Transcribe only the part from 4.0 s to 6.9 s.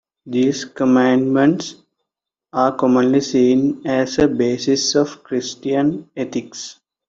a basis of Christian ethics.